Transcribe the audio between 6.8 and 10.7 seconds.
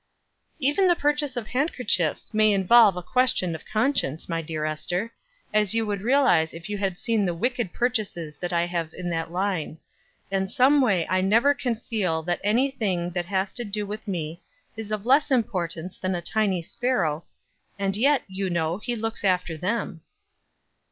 seen the wicked purchases that I have in that line; and